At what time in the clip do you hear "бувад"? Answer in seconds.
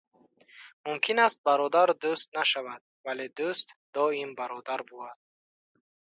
4.89-5.19